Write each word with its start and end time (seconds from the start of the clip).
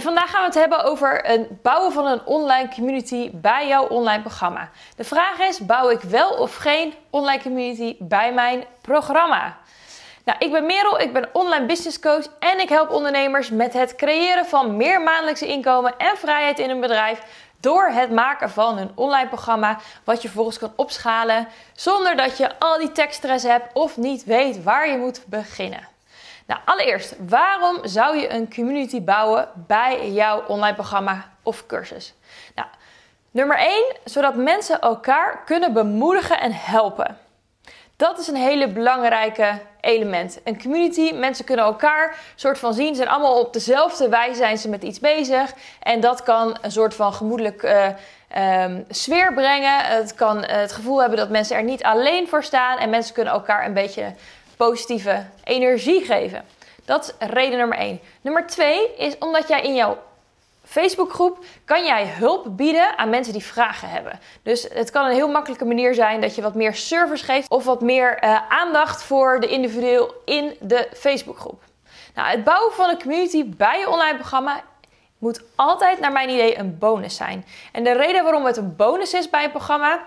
Vandaag 0.00 0.30
gaan 0.30 0.40
we 0.40 0.46
het 0.46 0.54
hebben 0.54 0.84
over 0.84 1.20
het 1.22 1.62
bouwen 1.62 1.92
van 1.92 2.06
een 2.06 2.24
online 2.24 2.68
community 2.74 3.30
bij 3.32 3.68
jouw 3.68 3.86
online 3.86 4.22
programma. 4.22 4.70
De 4.96 5.04
vraag 5.04 5.38
is: 5.38 5.66
bouw 5.66 5.90
ik 5.90 6.00
wel 6.00 6.30
of 6.30 6.56
geen 6.56 6.94
online 7.10 7.42
community 7.42 7.96
bij 7.98 8.32
mijn 8.32 8.64
programma? 8.80 9.56
Nou, 10.24 10.38
ik 10.38 10.50
ben 10.50 10.66
Merel, 10.66 11.00
ik 11.00 11.12
ben 11.12 11.28
online 11.32 11.66
business 11.66 12.00
coach 12.00 12.26
en 12.38 12.60
ik 12.60 12.68
help 12.68 12.90
ondernemers 12.90 13.50
met 13.50 13.72
het 13.72 13.94
creëren 13.96 14.46
van 14.46 14.76
meer 14.76 15.00
maandelijkse 15.00 15.46
inkomen 15.46 15.96
en 15.96 16.16
vrijheid 16.16 16.58
in 16.58 16.68
hun 16.68 16.80
bedrijf 16.80 17.20
door 17.60 17.86
het 17.86 18.10
maken 18.10 18.50
van 18.50 18.78
een 18.78 18.92
online 18.94 19.28
programma 19.28 19.78
wat 20.04 20.22
je 20.22 20.28
vervolgens 20.28 20.58
kan 20.58 20.72
opschalen 20.76 21.48
zonder 21.74 22.16
dat 22.16 22.36
je 22.36 22.58
al 22.58 22.78
die 22.78 22.92
tekststress 22.92 23.44
hebt 23.44 23.72
of 23.72 23.96
niet 23.96 24.24
weet 24.24 24.62
waar 24.62 24.90
je 24.90 24.96
moet 24.96 25.22
beginnen. 25.26 25.93
Nou, 26.46 26.60
allereerst, 26.64 27.14
waarom 27.28 27.78
zou 27.82 28.16
je 28.16 28.32
een 28.32 28.54
community 28.54 29.02
bouwen 29.02 29.48
bij 29.54 30.10
jouw 30.12 30.44
online 30.46 30.74
programma 30.74 31.30
of 31.42 31.66
cursus? 31.66 32.14
Nou, 32.54 32.68
nummer 33.30 33.58
1, 33.58 33.96
zodat 34.04 34.34
mensen 34.34 34.80
elkaar 34.80 35.44
kunnen 35.44 35.72
bemoedigen 35.72 36.40
en 36.40 36.52
helpen. 36.52 37.18
Dat 37.96 38.18
is 38.18 38.28
een 38.28 38.36
hele 38.36 38.68
belangrijke 38.68 39.60
element. 39.80 40.40
Een 40.44 40.62
community, 40.62 41.12
mensen 41.14 41.44
kunnen 41.44 41.64
elkaar 41.64 42.16
soort 42.34 42.58
van 42.58 42.74
zien, 42.74 42.94
zijn 42.94 43.08
allemaal 43.08 43.40
op 43.40 43.52
dezelfde 43.52 44.08
wijze 44.08 44.36
zijn 44.36 44.58
ze 44.58 44.68
met 44.68 44.82
iets 44.82 45.00
bezig. 45.00 45.52
En 45.82 46.00
dat 46.00 46.22
kan 46.22 46.58
een 46.60 46.72
soort 46.72 46.94
van 46.94 47.12
gemoedelijk 47.12 47.62
uh, 47.62 47.88
um, 48.64 48.84
sfeer 48.88 49.34
brengen. 49.34 49.78
Het 49.78 50.14
kan 50.14 50.44
het 50.44 50.72
gevoel 50.72 51.00
hebben 51.00 51.18
dat 51.18 51.30
mensen 51.30 51.56
er 51.56 51.62
niet 51.62 51.82
alleen 51.82 52.28
voor 52.28 52.44
staan. 52.44 52.78
En 52.78 52.90
mensen 52.90 53.14
kunnen 53.14 53.32
elkaar 53.32 53.66
een 53.66 53.74
beetje 53.74 54.14
positieve 54.56 55.26
energie 55.44 56.04
geven. 56.04 56.44
Dat 56.84 57.14
is 57.18 57.28
reden 57.28 57.58
nummer 57.58 57.78
1. 57.78 58.00
Nummer 58.20 58.46
2 58.46 58.96
is 58.96 59.18
omdat 59.18 59.48
jij 59.48 59.62
in 59.62 59.74
jouw 59.74 59.98
Facebookgroep 60.64 61.44
kan 61.64 61.84
jij 61.84 62.06
hulp 62.06 62.56
bieden 62.56 62.98
aan 62.98 63.10
mensen 63.10 63.32
die 63.32 63.44
vragen 63.44 63.88
hebben. 63.88 64.20
Dus 64.42 64.66
het 64.72 64.90
kan 64.90 65.06
een 65.06 65.14
heel 65.14 65.28
makkelijke 65.28 65.64
manier 65.64 65.94
zijn 65.94 66.20
dat 66.20 66.34
je 66.34 66.42
wat 66.42 66.54
meer 66.54 66.74
service 66.74 67.24
geeft 67.24 67.50
of 67.50 67.64
wat 67.64 67.80
meer 67.80 68.24
uh, 68.24 68.48
aandacht 68.48 69.02
voor 69.02 69.40
de 69.40 69.48
individueel 69.48 70.14
in 70.24 70.56
de 70.60 70.88
Facebookgroep. 70.94 71.62
Nou, 72.14 72.28
het 72.28 72.44
bouwen 72.44 72.72
van 72.72 72.90
een 72.90 73.00
community 73.00 73.44
bij 73.44 73.78
je 73.78 73.88
online 73.88 74.14
programma 74.14 74.62
moet 75.18 75.42
altijd 75.54 76.00
naar 76.00 76.12
mijn 76.12 76.28
idee 76.28 76.58
een 76.58 76.78
bonus 76.78 77.16
zijn. 77.16 77.46
En 77.72 77.84
de 77.84 77.92
reden 77.92 78.22
waarom 78.22 78.44
het 78.44 78.56
een 78.56 78.76
bonus 78.76 79.14
is 79.14 79.30
bij 79.30 79.44
een 79.44 79.50
programma 79.50 80.00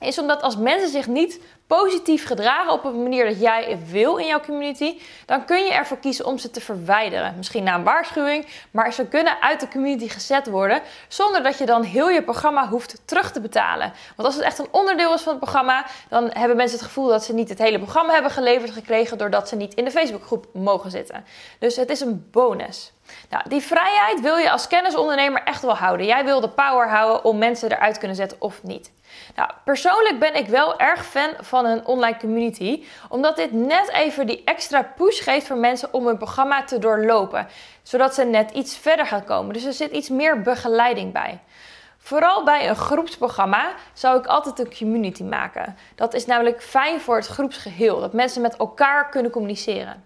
is 0.00 0.18
omdat 0.18 0.42
als 0.42 0.56
mensen 0.56 0.88
zich 0.88 1.06
niet 1.06 1.40
positief 1.66 2.26
gedragen 2.26 2.72
op 2.72 2.84
een 2.84 3.02
manier 3.02 3.24
dat 3.24 3.40
jij 3.40 3.78
wil 3.90 4.16
in 4.16 4.26
jouw 4.26 4.40
community, 4.40 5.00
dan 5.26 5.44
kun 5.44 5.64
je 5.64 5.72
ervoor 5.72 5.98
kiezen 5.98 6.26
om 6.26 6.38
ze 6.38 6.50
te 6.50 6.60
verwijderen. 6.60 7.34
Misschien 7.36 7.62
na 7.62 7.74
een 7.74 7.84
waarschuwing, 7.84 8.46
maar 8.70 8.92
ze 8.92 9.06
kunnen 9.06 9.40
uit 9.40 9.60
de 9.60 9.68
community 9.68 10.08
gezet 10.08 10.46
worden 10.46 10.82
zonder 11.08 11.42
dat 11.42 11.58
je 11.58 11.66
dan 11.66 11.82
heel 11.82 12.08
je 12.08 12.22
programma 12.22 12.68
hoeft 12.68 13.00
terug 13.04 13.32
te 13.32 13.40
betalen. 13.40 13.92
Want 14.16 14.28
als 14.28 14.34
het 14.34 14.44
echt 14.44 14.58
een 14.58 14.68
onderdeel 14.70 15.14
is 15.14 15.22
van 15.22 15.32
het 15.32 15.42
programma, 15.42 15.86
dan 16.08 16.30
hebben 16.32 16.56
mensen 16.56 16.78
het 16.78 16.86
gevoel 16.86 17.08
dat 17.08 17.24
ze 17.24 17.34
niet 17.34 17.48
het 17.48 17.58
hele 17.58 17.78
programma 17.78 18.12
hebben 18.12 18.30
geleverd 18.30 18.70
gekregen 18.70 19.18
doordat 19.18 19.48
ze 19.48 19.56
niet 19.56 19.74
in 19.74 19.84
de 19.84 19.90
Facebookgroep 19.90 20.46
mogen 20.52 20.90
zitten. 20.90 21.24
Dus 21.58 21.76
het 21.76 21.90
is 21.90 22.00
een 22.00 22.28
bonus. 22.30 22.92
Nou, 23.30 23.48
die 23.48 23.60
vrijheid 23.60 24.20
wil 24.20 24.36
je 24.36 24.50
als 24.50 24.66
kennisondernemer 24.66 25.42
echt 25.42 25.62
wel 25.62 25.76
houden. 25.76 26.06
Jij 26.06 26.24
wil 26.24 26.40
de 26.40 26.48
power 26.48 26.88
houden 26.88 27.24
om 27.24 27.38
mensen 27.38 27.72
eruit 27.72 27.98
kunnen 27.98 28.16
zetten 28.16 28.40
of 28.40 28.62
niet. 28.62 28.90
Nou, 29.34 29.50
persoonlijk 29.64 30.18
ben 30.18 30.34
ik 30.34 30.46
wel 30.46 30.78
erg 30.78 31.06
fan 31.06 31.30
van 31.40 31.55
een 31.64 31.86
online 31.86 32.16
community, 32.16 32.84
omdat 33.08 33.36
dit 33.36 33.52
net 33.52 33.90
even 33.90 34.26
die 34.26 34.42
extra 34.44 34.82
push 34.82 35.22
geeft 35.22 35.46
voor 35.46 35.56
mensen 35.56 35.92
om 35.92 36.06
hun 36.06 36.16
programma 36.16 36.64
te 36.64 36.78
doorlopen, 36.78 37.48
zodat 37.82 38.14
ze 38.14 38.24
net 38.24 38.50
iets 38.50 38.76
verder 38.76 39.06
gaan 39.06 39.24
komen. 39.24 39.52
Dus 39.52 39.64
er 39.64 39.72
zit 39.72 39.90
iets 39.90 40.08
meer 40.08 40.42
begeleiding 40.42 41.12
bij. 41.12 41.40
Vooral 41.98 42.44
bij 42.44 42.68
een 42.68 42.76
groepsprogramma 42.76 43.72
zou 43.92 44.18
ik 44.18 44.26
altijd 44.26 44.58
een 44.58 44.76
community 44.76 45.22
maken. 45.22 45.76
Dat 45.94 46.14
is 46.14 46.26
namelijk 46.26 46.62
fijn 46.62 47.00
voor 47.00 47.16
het 47.16 47.26
groepsgeheel, 47.26 48.00
dat 48.00 48.12
mensen 48.12 48.42
met 48.42 48.56
elkaar 48.56 49.08
kunnen 49.08 49.30
communiceren. 49.30 50.04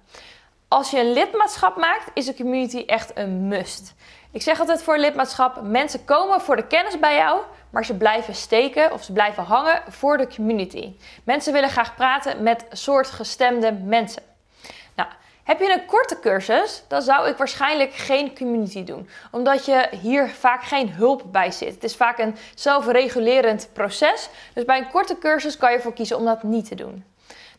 Als 0.68 0.90
je 0.90 1.00
een 1.00 1.12
lidmaatschap 1.12 1.76
maakt, 1.76 2.10
is 2.14 2.26
een 2.26 2.36
community 2.36 2.82
echt 2.86 3.10
een 3.14 3.48
must. 3.48 3.94
Ik 4.32 4.42
zeg 4.42 4.60
altijd 4.60 4.82
voor 4.82 4.98
lidmaatschap: 4.98 5.60
mensen 5.62 6.04
komen 6.04 6.40
voor 6.40 6.56
de 6.56 6.66
kennis 6.66 6.98
bij 6.98 7.16
jou, 7.16 7.40
maar 7.70 7.84
ze 7.84 7.96
blijven 7.96 8.34
steken 8.34 8.92
of 8.92 9.02
ze 9.02 9.12
blijven 9.12 9.42
hangen 9.42 9.82
voor 9.88 10.16
de 10.18 10.28
community. 10.34 10.92
Mensen 11.24 11.52
willen 11.52 11.70
graag 11.70 11.94
praten 11.94 12.42
met 12.42 12.64
soortgestemde 12.70 13.72
mensen. 13.72 14.22
Nou, 14.94 15.08
heb 15.42 15.60
je 15.60 15.72
een 15.72 15.86
korte 15.86 16.20
cursus, 16.20 16.82
dan 16.88 17.02
zou 17.02 17.28
ik 17.28 17.36
waarschijnlijk 17.36 17.92
geen 17.92 18.36
community 18.36 18.84
doen, 18.84 19.08
omdat 19.30 19.64
je 19.64 19.88
hier 20.00 20.28
vaak 20.28 20.62
geen 20.62 20.92
hulp 20.92 21.22
bij 21.26 21.50
zit. 21.50 21.74
Het 21.74 21.84
is 21.84 21.96
vaak 21.96 22.18
een 22.18 22.36
zelfregulerend 22.54 23.68
proces, 23.72 24.28
dus 24.52 24.64
bij 24.64 24.78
een 24.78 24.90
korte 24.90 25.18
cursus 25.18 25.56
kan 25.56 25.70
je 25.70 25.76
ervoor 25.76 25.92
kiezen 25.92 26.16
om 26.16 26.24
dat 26.24 26.42
niet 26.42 26.68
te 26.68 26.74
doen. 26.74 27.04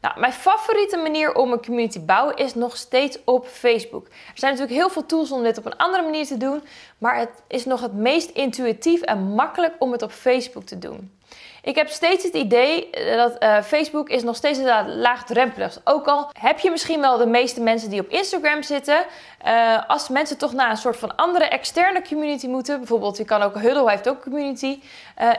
Nou, 0.02 0.20
mijn 0.20 0.34
favoriete 0.34 0.98
manier 0.98 1.36
om 1.36 1.52
een 1.52 1.66
community 1.66 2.00
te 2.00 2.06
bouwen 2.06 2.36
is 2.36 2.56
nog 2.56 2.78
steeds 2.78 3.18
op 3.26 3.48
Facebook. 3.48 4.06
Er 4.06 4.14
zijn 4.40 4.52
natuurlijk 4.52 4.80
heel 4.80 4.90
veel 4.90 5.06
tools 5.06 5.32
om 5.32 5.44
dit 5.44 5.58
op 5.58 5.66
een 5.66 5.78
andere 5.78 6.04
manier 6.04 6.26
te 6.26 6.38
doen, 6.38 6.64
maar 6.98 7.18
het 7.18 7.44
is 7.48 7.66
nog 7.66 7.82
het 7.82 7.94
meest 7.94 8.30
intuïtief 8.30 9.02
en 9.02 9.22
makkelijk 9.22 9.74
om 9.80 9.92
het 9.92 10.02
op 10.02 10.12
Facebook 10.12 10.64
te 10.64 10.80
doen. 10.80 11.20
Ik 11.64 11.76
heb 11.76 11.88
steeds 11.88 12.24
het 12.24 12.34
idee 12.34 12.90
eh, 12.90 13.18
dat 13.18 13.44
uh, 13.44 13.62
Facebook 13.62 14.10
is 14.10 14.24
nog 14.24 14.36
steeds 14.36 14.60
laagdrempelig. 14.86 15.82
Ook 15.84 16.08
al 16.08 16.30
heb 16.40 16.60
je 16.60 16.72
misschien 16.72 17.02
wel 17.02 17.18
de 17.18 17.26
meeste 17.26 17.62
mensen 17.62 17.90
die 17.90 18.02
op 18.02 18.10
Instagram 18.10 18.64
zitten. 18.64 19.06
Uh, 19.46 19.90
als 19.90 20.10
mensen 20.10 20.38
toch 20.38 20.54
naar 20.54 20.70
een 20.70 20.78
soort 20.78 20.98
van 20.98 21.16
andere 21.16 21.46
externe 21.46 22.02
community 22.02 22.48
moeten. 22.48 22.78
Bijvoorbeeld, 22.78 23.18
je 23.18 23.26
kan 23.26 23.42
ook, 23.42 23.60
Huddle 23.60 23.90
heeft 23.90 24.10
ook 24.10 24.22
community. 24.22 24.80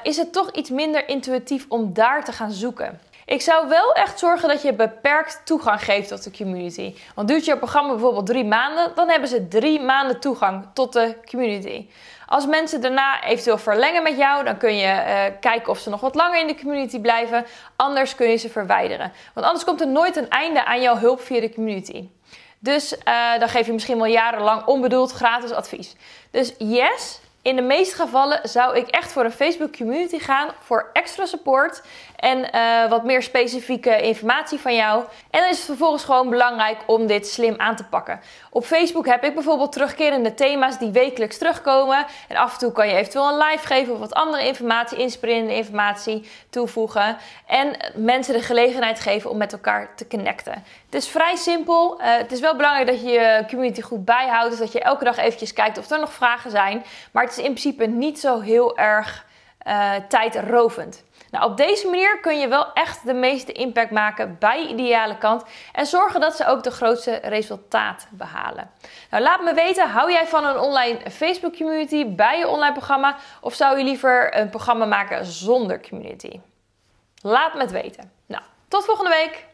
Is 0.03 0.17
het 0.17 0.33
toch 0.33 0.50
iets 0.50 0.71
minder 0.71 1.09
intuïtief 1.09 1.67
om 1.69 1.93
daar 1.93 2.25
te 2.25 2.33
gaan 2.33 2.53
zoeken. 2.53 3.00
Ik 3.32 3.41
zou 3.41 3.69
wel 3.69 3.93
echt 3.93 4.19
zorgen 4.19 4.48
dat 4.48 4.62
je 4.62 4.72
beperkt 4.72 5.41
toegang 5.44 5.84
geeft 5.84 6.09
tot 6.09 6.25
de 6.25 6.31
community. 6.31 6.94
Want 7.15 7.28
duurt 7.28 7.44
je 7.44 7.56
programma 7.56 7.91
bijvoorbeeld 7.91 8.26
drie 8.26 8.44
maanden, 8.44 8.93
dan 8.94 9.09
hebben 9.09 9.28
ze 9.28 9.48
drie 9.48 9.81
maanden 9.81 10.20
toegang 10.20 10.66
tot 10.75 10.93
de 10.93 11.16
community. 11.31 11.88
Als 12.26 12.47
mensen 12.47 12.81
daarna 12.81 13.25
eventueel 13.25 13.59
verlengen 13.59 14.03
met 14.03 14.16
jou, 14.16 14.44
dan 14.44 14.56
kun 14.56 14.76
je 14.76 14.87
uh, 14.87 15.41
kijken 15.41 15.69
of 15.69 15.78
ze 15.78 15.91
nog 15.91 16.00
wat 16.00 16.15
langer 16.15 16.41
in 16.41 16.47
de 16.47 16.56
community 16.56 17.00
blijven. 17.00 17.47
Anders 17.76 18.15
kun 18.15 18.28
je 18.28 18.37
ze 18.37 18.48
verwijderen. 18.48 19.12
Want 19.34 19.47
anders 19.47 19.64
komt 19.64 19.81
er 19.81 19.88
nooit 19.88 20.16
een 20.16 20.28
einde 20.28 20.64
aan 20.64 20.81
jouw 20.81 20.97
hulp 20.97 21.20
via 21.20 21.41
de 21.41 21.54
community. 21.54 22.09
Dus 22.59 22.93
uh, 22.93 23.38
dan 23.38 23.49
geef 23.49 23.66
je 23.66 23.72
misschien 23.72 23.97
wel 23.97 24.06
jarenlang 24.06 24.66
onbedoeld 24.66 25.12
gratis 25.12 25.53
advies. 25.53 25.97
Dus 26.31 26.54
yes, 26.59 27.20
in 27.42 27.56
de 27.56 27.62
meeste 27.62 27.94
gevallen 27.94 28.41
zou 28.42 28.76
ik 28.76 28.88
echt 28.88 29.12
voor 29.12 29.25
een 29.25 29.32
Facebook 29.32 29.76
community 29.76 30.19
gaan 30.19 30.48
voor 30.60 30.91
extra 30.92 31.26
support 31.26 31.82
en 32.16 32.38
uh, 32.54 32.88
wat 32.91 33.04
meer 33.04 33.22
specifieke 33.22 34.03
informatie 34.03 34.58
van 34.58 34.75
jou. 34.75 35.04
En 35.30 35.41
dan 35.41 35.50
is 35.50 35.56
het 35.56 35.66
vervolgens 35.66 36.04
gewoon 36.04 36.31
belangrijk 36.31 36.78
om 36.86 37.06
dit 37.06 37.26
slim 37.26 37.54
aan 37.56 37.76
te 37.76 37.84
pakken. 37.84 38.20
Op 38.50 38.64
Facebook 38.64 39.06
heb 39.06 39.25
ik 39.25 39.34
bijvoorbeeld 39.34 39.72
terugkerende 39.72 40.34
thema's 40.34 40.78
die 40.78 40.91
wekelijks 40.91 41.38
terugkomen. 41.38 42.06
En 42.28 42.36
af 42.36 42.52
en 42.52 42.58
toe 42.58 42.72
kan 42.72 42.88
je 42.88 42.94
eventueel 42.94 43.28
een 43.28 43.48
live 43.48 43.66
geven 43.66 43.92
of 43.92 43.98
wat 43.98 44.14
andere 44.14 44.47
informatie, 44.47 44.98
inspirerende 44.98 45.54
informatie 45.54 46.31
toevoegen. 46.50 47.16
En 47.47 47.76
mensen 47.94 48.34
de 48.34 48.42
gelegenheid 48.42 49.00
geven 49.00 49.31
om 49.31 49.36
met 49.36 49.52
elkaar 49.52 49.94
te 49.94 50.06
connecten. 50.06 50.64
Het 50.84 50.94
is 50.94 51.08
vrij 51.08 51.36
simpel. 51.36 52.00
Uh, 52.00 52.16
het 52.16 52.32
is 52.32 52.41
wel 52.41 52.56
belangrijk 52.56 52.86
dat 52.86 53.00
je 53.00 53.10
je 53.10 53.44
community 53.48 53.81
goed 53.81 54.04
bijhoudt. 54.04 54.50
Dus 54.50 54.58
dat 54.58 54.72
je 54.72 54.81
elke 54.81 55.04
dag 55.04 55.16
eventjes 55.16 55.52
kijkt 55.52 55.78
of 55.78 55.91
er 55.91 56.00
nog 56.00 56.12
vragen 56.12 56.50
zijn. 56.50 56.84
Maar 57.12 57.22
is 57.32 57.38
in 57.38 57.54
principe 57.54 57.87
niet 57.87 58.20
zo 58.20 58.41
heel 58.41 58.78
erg 58.78 59.26
uh, 59.66 59.94
tijdrovend. 60.09 61.04
Nou, 61.31 61.50
op 61.50 61.56
deze 61.56 61.88
manier 61.88 62.20
kun 62.20 62.38
je 62.38 62.48
wel 62.48 62.72
echt 62.72 63.06
de 63.06 63.15
meeste 63.15 63.53
impact 63.53 63.91
maken 63.91 64.37
bij 64.38 64.62
je 64.62 64.69
ideale 64.69 65.19
kant 65.19 65.44
en 65.72 65.87
zorgen 65.87 66.20
dat 66.20 66.37
ze 66.37 66.47
ook 66.47 66.62
de 66.62 66.70
grootste 66.70 67.15
resultaat 67.22 68.06
behalen. 68.10 68.70
Nou, 69.10 69.22
laat 69.22 69.43
me 69.43 69.54
weten, 69.54 69.88
hou 69.88 70.12
jij 70.12 70.26
van 70.26 70.44
een 70.44 70.59
online 70.59 71.10
Facebook 71.10 71.56
community 71.56 72.14
bij 72.14 72.38
je 72.38 72.49
online 72.49 72.73
programma 72.73 73.17
of 73.40 73.55
zou 73.55 73.79
je 73.79 73.84
liever 73.84 74.37
een 74.37 74.50
programma 74.50 74.84
maken 74.84 75.25
zonder 75.25 75.88
community? 75.88 76.40
Laat 77.23 77.55
me 77.55 77.61
het 77.61 77.70
weten. 77.70 78.12
Nou, 78.26 78.43
tot 78.69 78.84
volgende 78.84 79.11
week. 79.11 79.46